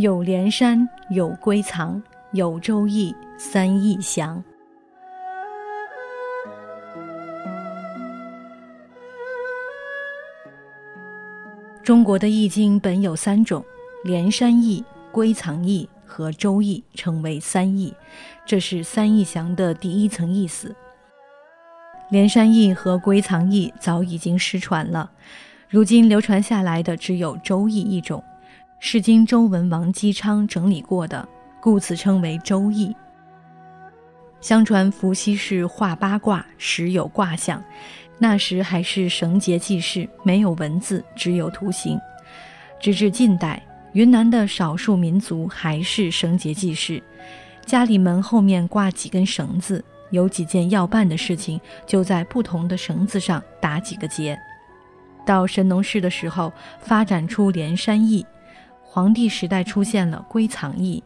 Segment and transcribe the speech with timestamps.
[0.00, 4.42] 有连山，有归藏，有周易，三易详。
[11.82, 13.62] 中国的易经本有三种：
[14.02, 17.94] 连山易、归藏易和周易，称为三易。
[18.46, 20.74] 这是三易详的第一层意思。
[22.08, 25.10] 连山易和归藏易早已经失传了，
[25.68, 28.24] 如今流传下来的只有周易一种。
[28.82, 31.28] 是经周文王姬昌整理过的，
[31.60, 32.88] 故此称为《周易》。
[34.40, 37.62] 相传伏羲氏画八卦，时有卦象，
[38.18, 42.00] 那时还是绳结记事，没有文字，只有图形。
[42.80, 47.02] 直至近代，云南的少数民族还是绳结记事，
[47.66, 54.40] 家里门后面挂几根绳子，有几件要办的事情，就在不同的绳子上打几个结。
[55.26, 58.24] 到神农氏的时候，发展出连山易。
[58.92, 61.00] 黄帝时代出现了归藏易，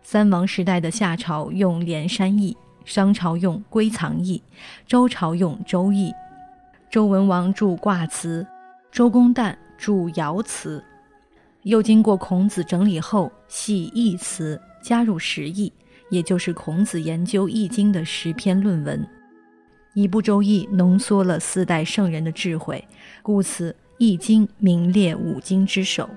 [0.00, 4.40] 三王时代的夏朝用连山易，商朝用归藏易，
[4.86, 6.14] 周朝用周易。
[6.88, 8.46] 周文王著卦辞，
[8.92, 10.84] 周公旦著爻辞，
[11.64, 15.72] 又经过孔子整理后系易辞，加入十易，
[16.10, 19.04] 也就是孔子研究易经的十篇论文。
[19.94, 22.86] 一部周易浓缩了四代圣人的智慧，
[23.20, 26.08] 故此易经名列五经之首。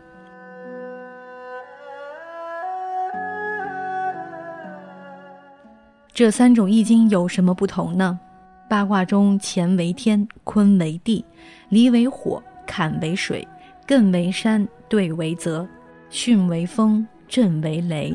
[6.19, 8.19] 这三种易经有什么不同呢？
[8.67, 11.23] 八卦中乾为天，坤为地，
[11.69, 13.47] 离为火，坎为水，
[13.87, 15.65] 艮为山，兑为泽，
[16.11, 18.13] 巽为风，震为雷。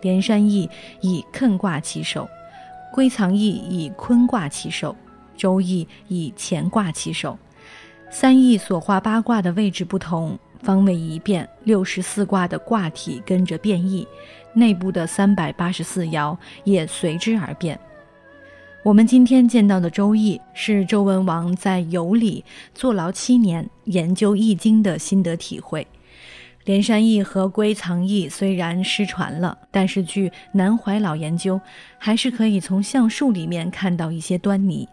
[0.00, 2.28] 连山易以艮卦起首，
[2.94, 4.94] 归藏易以坤卦起首，
[5.36, 7.36] 周易以乾卦起首。
[8.10, 10.38] 三易所画八卦的位置不同。
[10.60, 14.04] 方位一变，六十四卦的卦体跟着变异，
[14.58, 17.78] 内部的三百八十四爻也随之而变。
[18.82, 25.86] 我们今天见到的《周易》是周文王在游里坐牢七年研究《易经》的心得体会。
[26.64, 31.60] 连山易和归藏易虽然失传了，但是据南怀老研究，
[31.98, 34.86] 还是可以从象数里面看到一些端倪。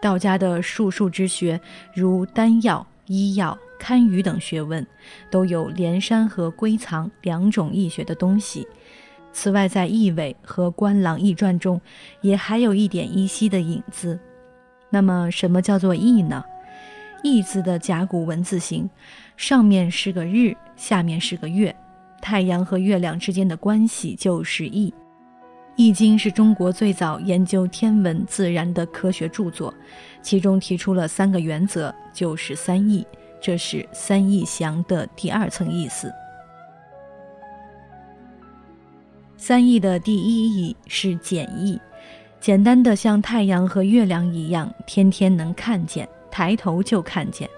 [0.00, 1.60] 道家的术数之学，
[1.94, 3.56] 如丹药、医药。
[3.82, 4.86] 堪舆等学问，
[5.28, 8.64] 都有连山和归藏两种易学的东西。
[9.32, 11.80] 此外，在《易纬》和《观郎易传》中，
[12.20, 14.16] 也还有一点依稀的影子。
[14.88, 16.44] 那么，什么叫做易呢？
[17.24, 18.88] 易字的甲骨文字形，
[19.36, 21.74] 上面是个日，下面是个月，
[22.20, 24.90] 太阳和月亮之间的关系就是易。
[25.74, 29.74] 《易经》是中国最早研究天文自然的科学著作，
[30.22, 33.04] 其中提出了三个原则，就是三易。
[33.42, 36.10] 这是三义祥的第二层意思。
[39.36, 41.78] 三义的第一义是简易，
[42.38, 47.50] 简单的像太阳和月亮一样，天天能看见，抬头就看见。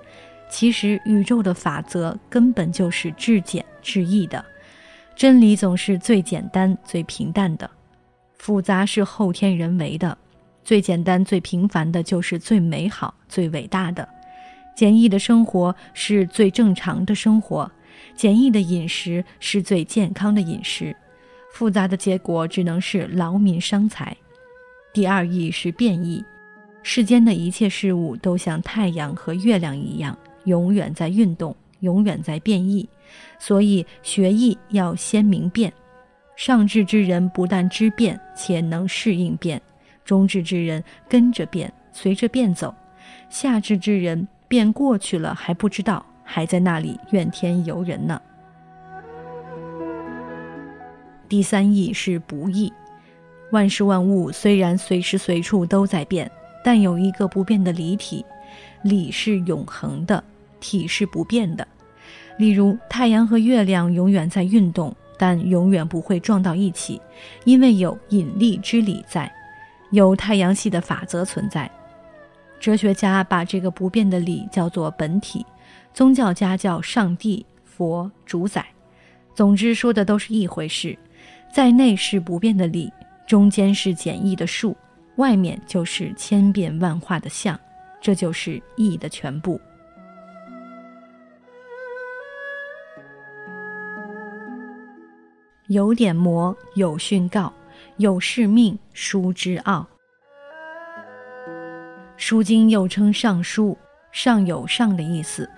[0.49, 4.43] 其实宇宙的法则根本就是至简至易的，
[5.15, 7.71] 真理总是最简单最平淡的，
[8.39, 10.16] 复杂是后天人为的，
[10.62, 14.09] 最简单最平凡的就是最美好最伟大的。
[14.74, 17.71] 简易的生活是最正常的生活，
[18.16, 20.94] 简易的饮食是最健康的饮食，
[21.53, 24.16] 复杂的结果只能是劳民伤财。
[24.92, 26.24] 第二义是变异，
[26.82, 32.88] 世间的一切事物都像太阳和月亮一样，永远在运动，永远在变异，
[33.38, 35.72] 所以学艺要先明变。
[36.36, 39.56] 上智之人不但知变，且能适应变；
[40.04, 42.74] 中智之人跟着变，随着变走；
[43.28, 44.27] 下智之人。
[44.48, 48.20] 变过去了还不知道，还在那里怨天尤人呢。
[51.28, 52.72] 第三义是不义，
[53.50, 56.30] 万事万物虽然随时随处都在变，
[56.62, 58.24] 但有一个不变的理体，
[58.82, 60.22] 理是永恒的，
[60.60, 61.66] 体是不变的。
[62.36, 67.00] 例如太阳和月亮永远在运动，但永远不会撞到一起，
[67.44, 69.32] 因为有引力之理在，
[69.91, 71.70] 有太阳系的法则存在。
[72.65, 75.45] 哲学家把这个不变的理叫做本体，
[75.93, 78.65] 宗教家叫上帝、佛、主宰。
[79.34, 80.99] 总之，说的都是一回事。
[81.53, 82.91] 在内是不变的理，
[83.27, 84.75] 中间是简易的数，
[85.16, 87.61] 外面就是千变万化的相。
[88.01, 89.61] 这就是义的全部。
[95.66, 97.53] 有点魔，有训告，
[97.99, 99.81] 有是命，书之奥。
[102.16, 103.71] 《书经》又称《尚书》，
[104.13, 105.49] 上有上的意思，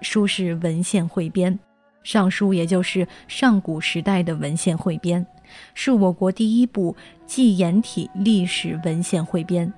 [0.00, 1.52] 书是文献汇编，
[2.04, 5.26] 《尚书》也就是上古时代的文献汇编，
[5.74, 6.94] 是我国第一部
[7.26, 9.70] 纪言体历史文献汇编，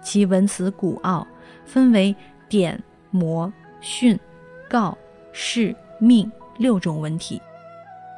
[0.00, 1.26] 其文辞古奥，
[1.66, 2.14] 分为
[2.48, 4.18] 典、谟、训、
[4.68, 4.96] 告、
[5.32, 7.40] 示、命六种文体。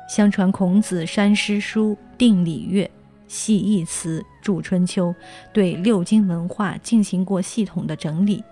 [0.08, 2.88] 相传孔子删诗书，定礼乐。
[3.26, 5.08] 系义词，著《春秋》，
[5.52, 8.42] 对六经文化进行过系统的整理。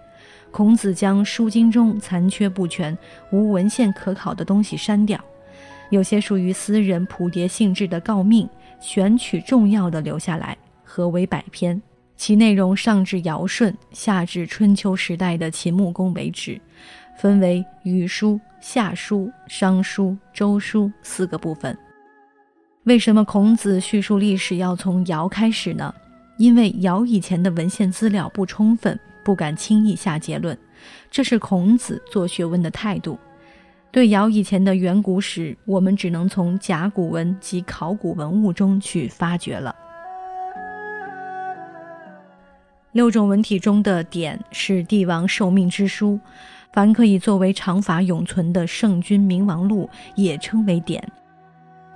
[0.50, 2.96] 孔子将书经中残缺不全、
[3.32, 5.18] 无文献可考的东西删掉，
[5.90, 8.48] 有些属于私人谱牒性质的告命，
[8.78, 11.80] 选取重要的留下来，合为百篇。
[12.16, 16.60] 其内容上至尧舜，下至春秋时代的秦穆公为止，
[17.18, 21.76] 分为《虞书》《夏书》《商书》《周书》四个部分。
[22.84, 25.94] 为什么孔子叙述历史要从尧开始呢？
[26.36, 30.56] 因为尧以前的文献资料不充分，不敢轻易下结论。
[31.10, 33.18] 这是孔子做学问的态度。
[33.90, 39.74] 对尧以前的远古史，我们只能从甲骨文及考古文物中去发掘了。
[42.92, 46.20] 六种文体中的典是帝王受命之书，
[46.74, 51.02] 凡可以作为长法永存的圣君明王录，也称为典。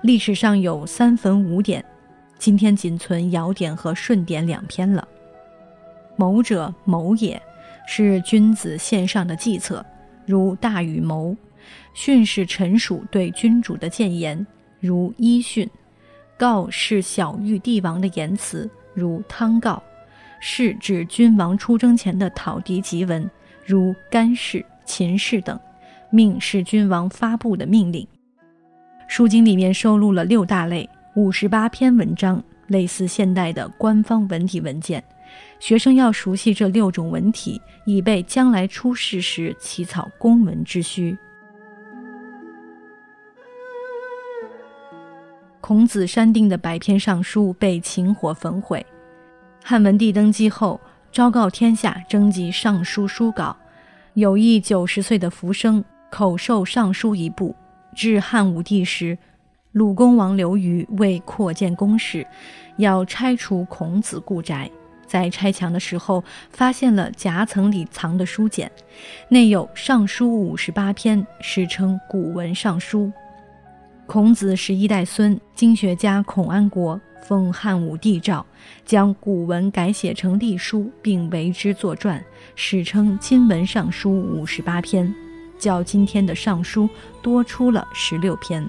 [0.09, 1.85] 历史上有三坟五典，
[2.39, 5.07] 今天仅存尧典和舜典两篇了。
[6.17, 7.39] 谋者谋也，
[7.87, 9.85] 是君子献上的计策，
[10.25, 11.37] 如大禹谋；
[11.93, 14.47] 训是臣属对君主的谏言，
[14.81, 15.69] 如伊训；
[16.39, 19.79] 告是小玉帝王的言辞，如汤告；
[20.41, 23.31] 是指君王出征前的讨敌檄文，
[23.63, 25.55] 如干氏、秦氏等；
[26.09, 28.09] 命是君王发布的命令。
[29.09, 35.03] 书经里面收录了六大类五十八篇文章，类似现代的官方文体文件。
[35.59, 41.17] 学生要熟悉这六种文体，以备将来出仕时起草公文之需。
[45.63, 48.85] 孔子删定的百篇尚书被秦火焚毁。
[49.65, 50.79] 汉文帝登基后，
[51.11, 53.57] 昭告天下征集尚书书稿，
[54.13, 57.57] 有一九十岁的浮生口授尚书一部。
[57.99, 59.19] 至汉武帝时，
[59.73, 62.25] 鲁公王刘虞为扩建宫室，
[62.77, 64.71] 要拆除孔子故宅。
[65.05, 68.71] 在拆墙的时候，发现了夹层里藏的书简，
[69.29, 73.11] 内有《尚书》五十八篇，史称古文尚书。
[74.07, 78.47] 孔子十一代孙，经学家孔安国奉汉武帝诏，
[78.85, 82.25] 将古文改写成隶书，并为之作传，
[82.55, 85.13] 史称《今文尚书》五十八篇。
[85.59, 86.89] 较今天的尚书
[87.21, 88.69] 多出了十六篇。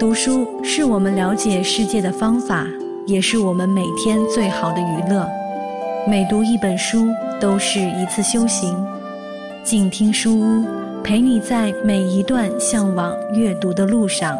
[0.00, 2.66] 读书是我们了解世界的方法，
[3.06, 5.28] 也是我们每天最好的娱乐。
[6.08, 8.74] 每读一本书，都是一次修行。
[9.62, 10.64] 静听书屋，
[11.04, 14.38] 陪你在每一段向往阅读的路上。